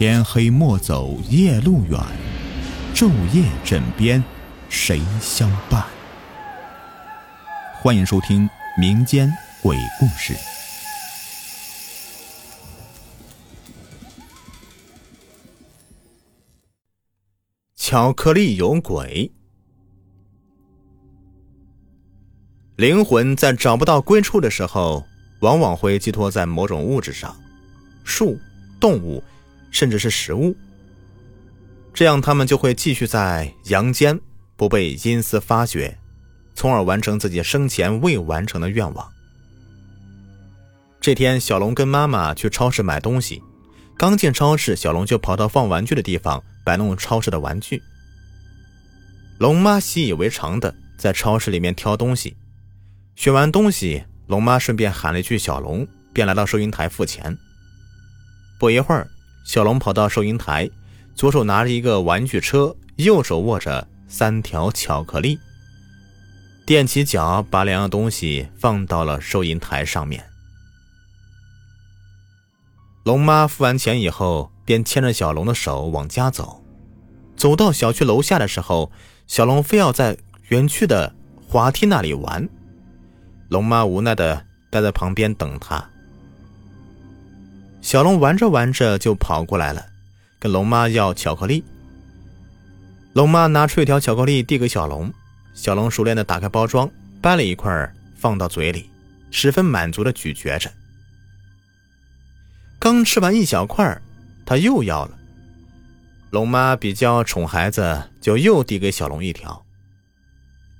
[0.00, 2.00] 天黑莫走夜路远，
[2.94, 4.24] 昼夜枕边
[4.70, 5.84] 谁相伴？
[7.74, 9.30] 欢迎收听民间
[9.62, 10.34] 鬼故事。
[17.76, 19.30] 巧克力有鬼，
[22.76, 25.04] 灵魂在找不到归处的时候，
[25.42, 27.38] 往往会寄托在某种物质上，
[28.02, 28.38] 树、
[28.80, 29.22] 动物。
[29.70, 30.56] 甚至是食物，
[31.94, 34.20] 这样他们就会继续在阳间，
[34.56, 35.98] 不被阴司发觉，
[36.54, 39.10] 从而完成自己生前未完成的愿望。
[41.00, 43.42] 这天，小龙跟妈妈去超市买东西，
[43.96, 47.82] 刚进超市，小龙就跑到放玩具的地方摆弄超市的玩具。
[49.38, 52.36] 龙妈习以为常的在超市里面挑东西，
[53.16, 57.38] 选完东西，龙妈顺便喊了一句“小龙”，便来到收银台付钱。
[58.58, 59.08] 不一会儿。
[59.50, 60.70] 小龙跑到收银台，
[61.16, 65.40] 左手拿着一个玩具车，右手握着三条巧克力，
[66.64, 70.24] 踮起脚把两样东西放到了收银台上面。
[73.02, 76.62] 龙妈付完钱以后，便牵着小龙的手往家走。
[77.34, 78.92] 走到小区楼下的时候，
[79.26, 81.12] 小龙非要在园区的
[81.48, 82.48] 滑梯那里玩，
[83.48, 85.89] 龙妈无奈的待在旁边等他。
[87.80, 89.84] 小龙玩着玩着就跑过来了，
[90.38, 91.64] 跟龙妈要巧克力。
[93.12, 95.12] 龙妈拿出一条巧克力递给小龙，
[95.54, 96.88] 小龙熟练的打开包装，
[97.20, 98.88] 掰了一块放到嘴里，
[99.30, 100.70] 十分满足的咀嚼着。
[102.78, 104.00] 刚吃完一小块，
[104.46, 105.18] 他又要了。
[106.30, 109.64] 龙妈比较宠孩子，就又递给小龙一条。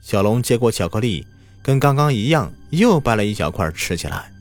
[0.00, 1.26] 小龙接过巧克力，
[1.62, 4.32] 跟刚刚一样，又掰了一小块吃起来。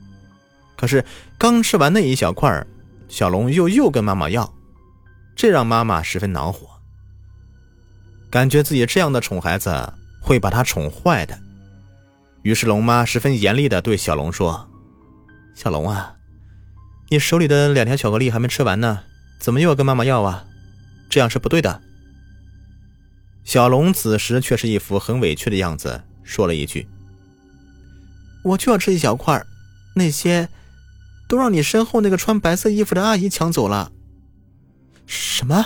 [0.84, 1.06] 可是
[1.38, 2.68] 刚吃完那一小块
[3.08, 4.54] 小龙又又跟妈妈要，
[5.34, 6.68] 这让妈妈十分恼火，
[8.30, 11.40] 感觉自己这样的宠孩子会把他宠坏的。
[12.42, 14.70] 于是龙妈十分严厉的对小龙说
[15.56, 16.16] ：“小龙啊，
[17.08, 19.04] 你手里的两条巧克力还没吃完呢，
[19.40, 20.44] 怎么又要跟妈妈要啊？
[21.10, 21.82] 这样是不对的。”
[23.46, 26.90] 小龙此时却是一副很委屈的样子，说了一句
[28.44, 29.42] ：“我就要吃一小块
[29.96, 30.50] 那些。”
[31.34, 33.92] 都让你身后那个穿白色衣服的阿姨抢走了。
[35.08, 35.66] 什么？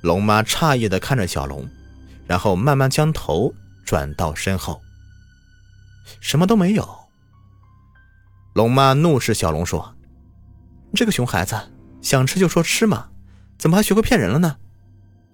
[0.00, 1.68] 龙妈诧异的看着小龙，
[2.26, 3.52] 然后慢慢将头
[3.84, 4.80] 转到身后。
[6.20, 6.88] 什么都没有。
[8.54, 9.94] 龙妈怒视小龙说
[10.96, 11.54] ：“这个熊孩子，
[12.00, 13.10] 想吃就说吃嘛，
[13.58, 14.56] 怎么还学会骗人了呢？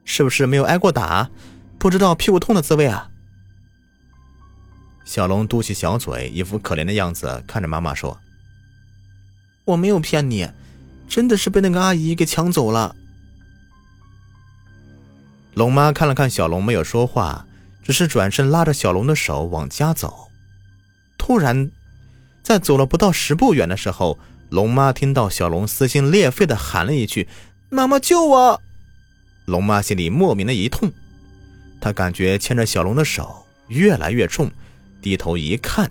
[0.04, 1.30] 是不是没有挨过打，
[1.78, 3.08] 不知道屁股痛的滋味啊？”
[5.06, 8.18] 小龙嘟起小嘴，一副可怜的样子，看着妈妈说。
[9.64, 10.48] 我没有骗你，
[11.08, 12.96] 真的是被那个阿姨给抢走了。
[15.54, 17.46] 龙妈看了看小龙，没有说话，
[17.82, 20.30] 只是转身拉着小龙的手往家走。
[21.18, 21.70] 突然，
[22.42, 24.18] 在走了不到十步远的时候，
[24.48, 27.28] 龙妈听到小龙撕心裂肺的喊了一句
[27.70, 28.62] ：“妈妈救我！”
[29.46, 30.90] 龙妈心里莫名的一痛，
[31.80, 34.50] 她感觉牵着小龙的手越来越重，
[35.00, 35.90] 低头一看，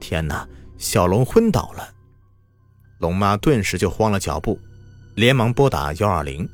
[0.00, 0.46] 天哪，
[0.76, 1.94] 小龙昏倒了。
[2.98, 4.60] 龙妈顿时就慌了脚步，
[5.14, 6.48] 连忙拨打幺二零。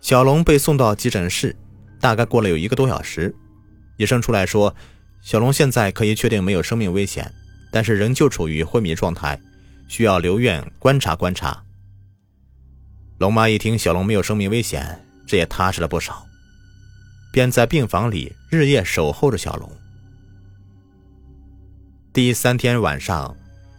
[0.00, 1.54] 小龙被送到急诊室，
[2.00, 3.34] 大概过了有一个多小时，
[3.96, 4.74] 医生出来说，
[5.20, 7.32] 小龙现在可以确定没有生命危险，
[7.70, 9.40] 但是仍旧处于昏迷状态，
[9.86, 11.64] 需要留院观察观察。
[13.18, 16.26] 龙妈一听小龙没有生命危险，这也踏实了不少，
[17.32, 19.70] 便在病房里日夜守候着小龙。
[22.12, 23.36] 第三天晚上。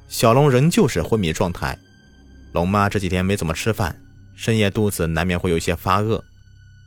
[0.09, 1.78] 小龙仍旧是昏迷状态，
[2.52, 4.02] 龙妈这几天没怎么吃饭，
[4.36, 6.25] 深夜肚子难免会有些发饿。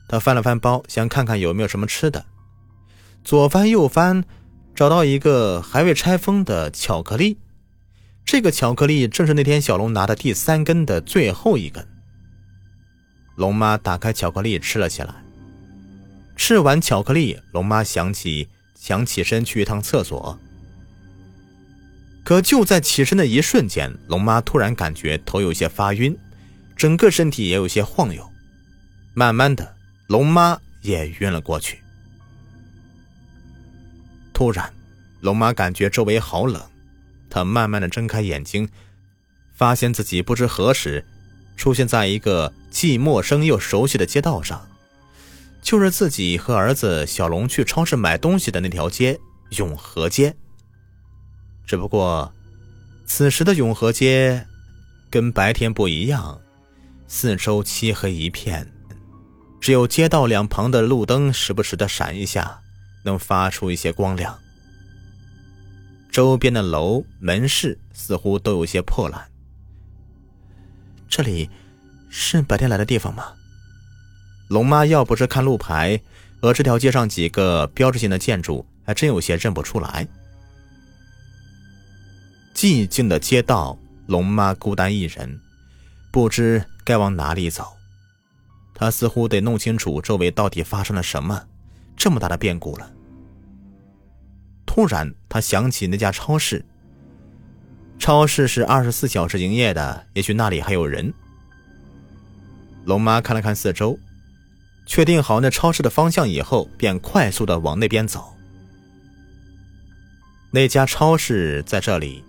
[0.09, 2.27] 她翻了翻包，想看看有没有什么吃的，
[3.22, 4.25] 左翻右翻，
[4.75, 7.39] 找到一个还未拆封的巧克力。
[8.24, 11.86] 这个巧克力正是那天小龙拿的第三根的最后一根。
[13.36, 15.15] 龙妈打开巧克力吃了起来。
[16.34, 20.36] 吃完巧克力，龙妈想起想起身去一趟厕所。
[22.24, 26.16] 可就在起身的一瞬间，龙妈突然感觉头有些发晕，
[26.77, 28.27] 整个身体也有些晃悠。
[29.15, 29.74] 慢慢的，
[30.07, 31.80] 龙妈也晕了过去。
[34.33, 34.72] 突然，
[35.21, 36.63] 龙妈感觉周围好冷，
[37.28, 38.68] 她慢慢的睁开眼睛，
[39.54, 41.04] 发现自己不知何时
[41.57, 44.66] 出现在一个既陌生又熟悉的街道上，
[45.60, 49.18] 就是自己和儿子小龙去超市买东西的那条街——
[49.59, 50.34] 永和街。
[51.66, 52.32] 只不过，
[53.06, 54.47] 此时的永和街
[55.10, 56.41] 跟白天不一样，
[57.06, 58.70] 四周漆黑一片，
[59.60, 62.60] 只有街道两旁的路灯时不时的闪一下，
[63.04, 64.38] 能发出一些光亮。
[66.10, 69.28] 周边的楼门市似乎都有些破烂。
[71.08, 71.48] 这里
[72.10, 73.32] 是白天来的地方吗？
[74.48, 75.98] 龙妈要不是看路牌
[76.41, 80.06] 和这条街上几个标志性的建筑，还真有些认不出来。
[82.62, 83.76] 寂静的街道，
[84.06, 85.41] 龙妈孤单一人，
[86.12, 87.76] 不知该往哪里走。
[88.72, 91.48] 她似乎得弄清楚周围到底发生了什么，
[91.97, 92.88] 这么大的变故了。
[94.64, 96.64] 突然，她想起那家超市。
[97.98, 101.12] 超市是二十四小时营业的，也许那里还有人。
[102.84, 103.98] 龙妈看了看四周。
[104.86, 108.36] 确定好那超市的方向以后，便快速的往那边走。
[110.53, 112.22] 那家超市在这里，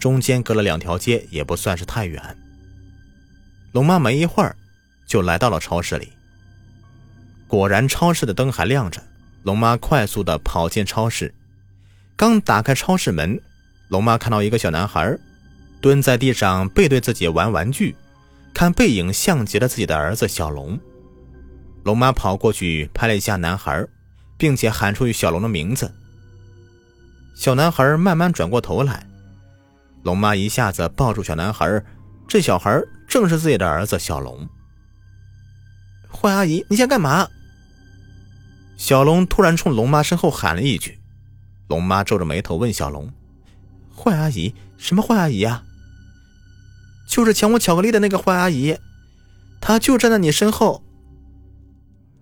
[0.00, 2.36] 中间隔了两条街，也不算是太远。
[3.72, 4.56] 龙妈没一会儿
[5.06, 6.10] 就来到了超市里。
[7.46, 9.00] 果然，超市的灯还亮着。
[9.42, 11.34] 龙妈快速的跑进超市，
[12.16, 13.40] 刚打开超市门，
[13.88, 15.18] 龙妈看到一个小男孩
[15.80, 17.96] 蹲在地上背对自己玩玩具，
[18.52, 20.78] 看背影像极了自己的儿子小龙。
[21.84, 23.86] 龙妈跑过去拍了一下男孩，
[24.36, 25.90] 并且喊出小龙的名字。
[27.34, 29.06] 小男孩慢慢转过头来，
[30.02, 31.82] 龙妈一下子抱住小男孩，
[32.26, 34.48] 这小孩正是自己的儿子小龙。
[36.10, 37.28] 坏阿姨，你想干嘛？
[38.76, 40.98] 小龙突然冲龙妈身后喊了一句。
[41.68, 43.12] 龙妈皱着眉头问小龙
[43.94, 44.54] ：“坏阿姨？
[44.76, 45.62] 什么坏阿姨呀
[47.06, 48.76] ？”“就是抢我巧克力的那个坏阿姨，
[49.60, 50.82] 她就站在你身后。”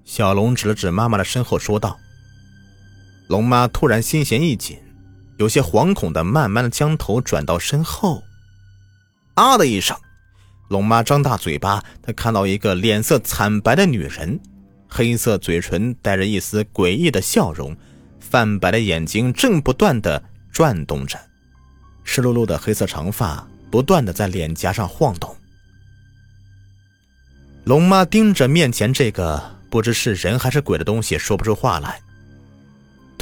[0.05, 1.99] 小龙指了指妈妈的身后，说道
[3.29, 4.79] ：“龙妈突然心弦一紧，
[5.39, 8.23] 有些惶恐的慢慢的将头转到身后。
[9.35, 9.97] 啊的一声，
[10.69, 14.39] 龙妈张大嘴巴，她看到一个脸色惨白的女人，
[14.89, 17.77] 黑色嘴唇带着一丝诡异的笑容，
[18.21, 21.19] 泛白的眼睛正不断的转动着，
[22.05, 25.35] 湿漉漉的黑色长发不断的在脸颊上晃动。
[27.65, 32.01] 龙妈盯着面前这个。”不知是人还是鬼的东西说不出话来。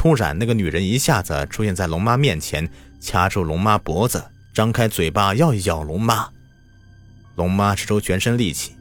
[0.07, 2.71] 突然，那个女人一下子出现在龙妈面前，
[3.01, 4.25] 掐住龙妈脖子，
[4.55, 6.29] 张开嘴巴要咬龙妈。
[7.35, 8.77] 龙妈使出全身力气，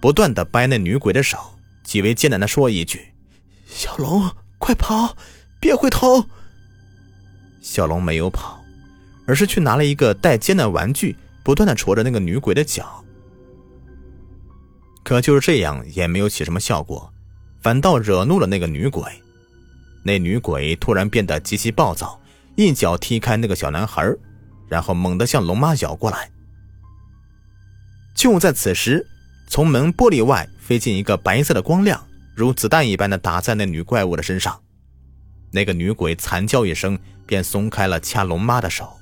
[0.00, 1.38] 不断的掰那女鬼的手，
[1.84, 3.12] 极为艰难的说一句
[3.70, 4.28] ：“小龙，
[4.58, 5.16] 快跑，
[5.60, 6.26] 别回头。”
[7.62, 8.60] 小龙没有跑，
[9.28, 13.04] 而是去拿了一个带尖的玩具，不断的戳着那个女鬼的脚。
[15.04, 17.12] 可就是这样，也没有起什么效果，
[17.60, 19.04] 反倒惹怒了那个女鬼。
[20.02, 22.20] 那女鬼突然变得极其暴躁，
[22.56, 24.12] 一脚踢开那个小男孩，
[24.68, 26.30] 然后猛地向龙妈咬过来。
[28.14, 29.06] 就在此时，
[29.48, 34.60] 从门玻璃外飞进一个白色的光亮，如子弹一般的打在那女怪物的身上。
[35.50, 38.98] 那个女鬼惨叫一声，便松开了掐龙妈的手。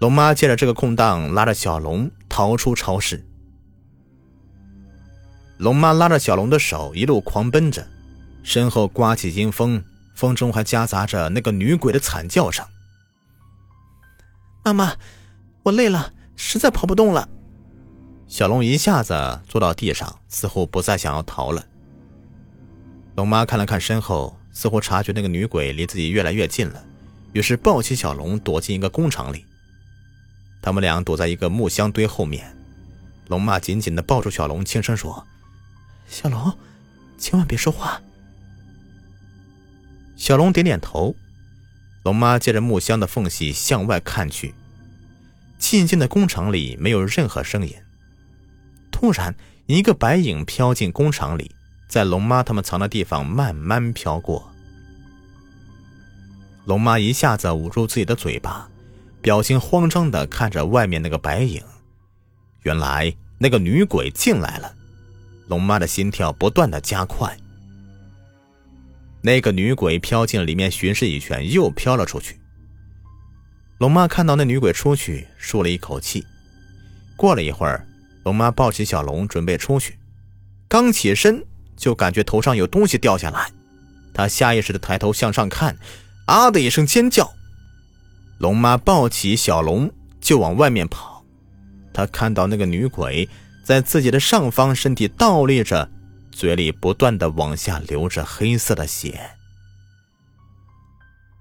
[0.00, 3.26] 龙妈借着这个空档，拉着小龙逃出超市。
[5.56, 7.88] 龙妈拉着小龙的手，一路狂奔着，
[8.46, 9.82] 身后刮起阴风，
[10.14, 12.64] 风中还夹杂着那个女鬼的惨叫声。
[14.64, 14.94] 妈妈，
[15.64, 17.28] 我累了，实在跑不动了。
[18.28, 21.66] 小龙一下子坐到地上，似乎不再想要逃了。
[23.16, 26.84] 龙妈看了看身后，似乎察觉那个女鬼离自己越来越近了，
[27.32, 29.44] 于是抱起小龙躲进一个工厂里。
[30.62, 32.56] 他们俩躲在一个木箱堆后面，
[33.26, 35.26] 龙妈紧紧地抱住小龙，轻声说。
[36.06, 36.56] 小龙，
[37.18, 38.00] 千万别说话。
[40.16, 41.14] 小龙点点头。
[42.02, 44.54] 龙妈借着木箱的缝隙向外看去，
[45.58, 47.74] 寂静的工厂里没有任何声音。
[48.92, 49.34] 突然，
[49.66, 51.50] 一个白影飘进工厂里，
[51.88, 54.50] 在龙妈他们藏的地方慢慢飘过。
[56.64, 58.68] 龙妈一下子捂住自己的嘴巴，
[59.20, 61.62] 表情慌张的看着外面那个白影。
[62.62, 64.72] 原来那个女鬼进来了。
[65.48, 67.36] 龙妈的心跳不断的加快。
[69.26, 72.38] 那个女鬼飘进里面巡视一圈，又飘了出去。
[73.78, 76.24] 龙妈看到那女鬼出去，舒了一口气。
[77.16, 77.84] 过了一会儿，
[78.22, 79.98] 龙妈抱起小龙准备出去，
[80.68, 81.44] 刚起身
[81.76, 83.50] 就感觉头上有东西掉下来，
[84.14, 85.76] 她下意识的抬头向上看，
[86.26, 87.28] 啊的一声尖叫。
[88.38, 89.90] 龙妈抱起小龙
[90.20, 91.24] 就往外面跑，
[91.92, 93.28] 她看到那个女鬼。
[93.64, 95.90] 在自己的上方，身体倒立着，
[96.36, 99.30] 嘴里不断的往下流着黑色的血。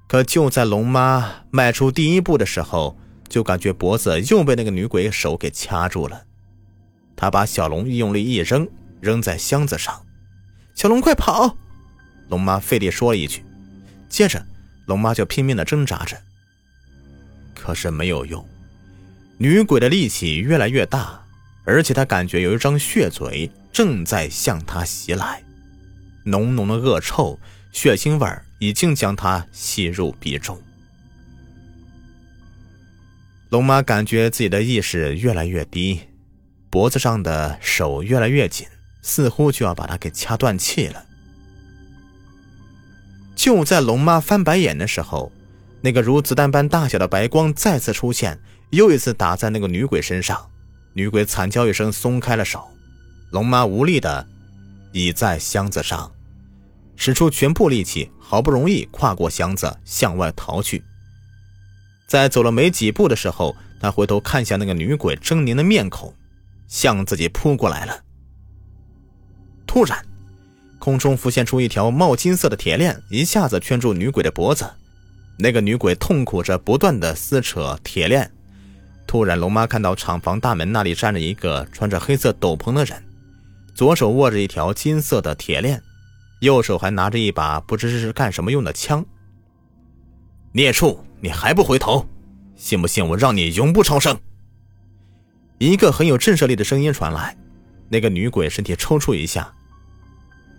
[0.07, 2.97] 可就在龙妈迈出第一步的时候，
[3.27, 6.23] 就感觉脖子又被那个女鬼手给掐住了。
[7.13, 8.65] 他把小龙用力一扔，
[9.01, 10.01] 扔在箱子上。
[10.75, 11.57] 小龙，快跑！
[12.29, 13.43] 龙妈费力说了一句，
[14.07, 14.45] 接着
[14.85, 16.15] 龙妈就拼命的挣扎着。
[17.53, 18.47] 可是没有用，
[19.37, 21.21] 女鬼的力气越来越大，
[21.65, 25.43] 而且她感觉有一张血嘴正在向他袭来，
[26.23, 27.37] 浓浓的恶臭、
[27.73, 28.25] 血腥味
[28.57, 30.57] 已经将他吸入鼻中。
[33.49, 35.99] 龙妈感觉自己的意识越来越低，
[36.69, 38.65] 脖子上的手越来越紧，
[39.01, 41.03] 似乎就要把他给掐断气了。
[43.35, 45.33] 就在龙妈翻白眼的时候，
[45.81, 48.39] 那个如子弹般大小的白光再次出现，
[48.69, 50.49] 又一次打在那个女鬼身上。
[50.93, 52.69] 女鬼惨叫一声，松开了手。
[53.35, 54.25] 龙妈无力的
[54.93, 56.09] 倚在箱子上，
[56.95, 60.81] 使出全部力气，好不容易跨过箱子向外逃去。
[62.07, 66.13] 在走了没几步的时候，他回头看向那个女鬼狰狞的面孔，
[66.69, 68.01] 向自己扑过来了。
[69.67, 70.01] 突然。
[70.79, 74.65] 空中浮现出一条冒金色的铁链，一下子圈住女鬼的脖子。
[75.37, 78.31] 那个女鬼痛苦着，不断的撕扯铁链。
[79.05, 83.03] 突然，龙妈看到厂房大门那里站着一个穿着黑色斗篷的人，
[83.75, 85.83] 左手握着一条金色的铁链，
[86.39, 89.05] 右手还拿着一把不知是干什么用的枪。
[90.53, 92.07] 孽畜，你还不回头？
[92.55, 94.17] 信不信我让你永不超生？
[95.57, 97.35] 一个很有震慑力的声音传来。
[97.89, 99.53] 那个女鬼身体抽搐一下。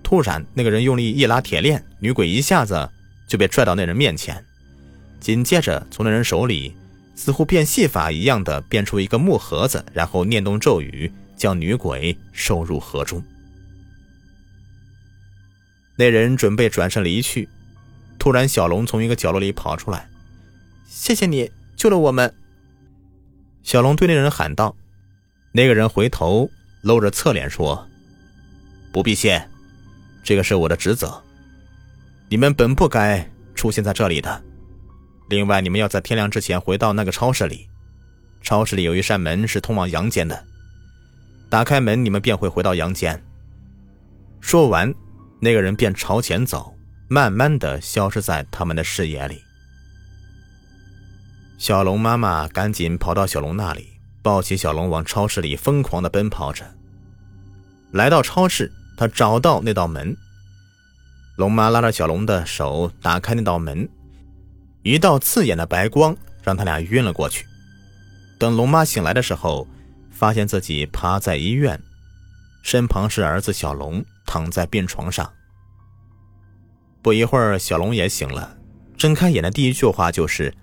[0.02, 2.88] 突然，那个人用力一拉铁链，女鬼一下子
[3.26, 4.44] 就被拽到那人面前。
[5.18, 6.76] 紧接着，从那人手里
[7.14, 13.22] 似乎变戏法一样的变出一个木盒子，然后念动咒语，将女鬼收入河中。
[15.96, 17.48] 那人准备转身离去，
[18.18, 20.08] 突然，小龙从一个角落里跑出来
[20.86, 22.34] ：“谢谢你救了我们。”
[23.62, 24.74] 小龙对那人喊道。
[25.52, 26.50] 那个人回头
[26.82, 27.88] 露着侧脸说
[28.92, 29.48] ：“不必谢。”
[30.22, 31.22] 这个是我的职责，
[32.28, 34.42] 你们本不该出现在这里的。
[35.30, 37.68] 另外，你们要在天亮之前回到那个超市里，
[38.42, 40.44] 超市里有一扇门是通往阳间的，
[41.48, 43.22] 打开门，你们便会回到阳间。
[44.40, 44.92] 说完，
[45.40, 46.74] 那个人便朝前走，
[47.08, 49.42] 慢慢的消失在他们的视野里。
[51.58, 53.88] 小龙妈妈赶紧跑到小龙那里，
[54.22, 56.64] 抱起小龙往超市里疯狂的奔跑着。
[57.92, 58.72] 来到超市。
[58.98, 60.16] 他找到那道门，
[61.36, 63.86] 龙妈拉着小龙的手打开那道门，
[64.82, 67.44] 一道刺眼的白光让他俩晕了过去。
[68.38, 69.68] 等龙妈醒来的时候，
[70.16, 71.78] 发现自己趴在医院，
[72.62, 75.30] 身旁是儿子小龙躺在病床上。
[77.02, 78.56] 不一会儿，小龙也醒了，
[78.96, 80.54] 睁开眼的第一句话就是：“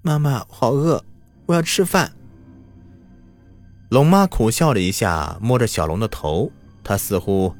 [0.00, 1.04] 妈妈，好饿，
[1.46, 2.12] 我要吃饭。”
[3.90, 6.50] 龙妈苦笑了一下，摸着小龙的头。
[6.84, 7.54] 她似乎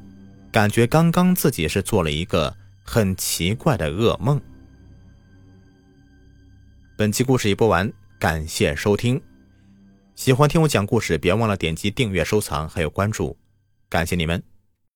[0.53, 4.39] 感觉刚刚自己是做了一个很奇怪的噩梦。
[6.95, 9.21] 本期故事已播完，感谢收听。
[10.15, 13.35] 喜欢听我讲故事，别忘了点击订阅、收藏还有关注，
[13.89, 14.52] 感谢你们。